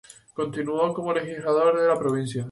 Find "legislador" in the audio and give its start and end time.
1.13-1.79